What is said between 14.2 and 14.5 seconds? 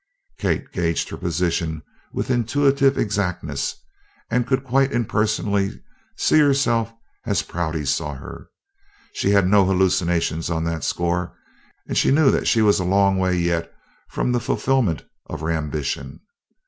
the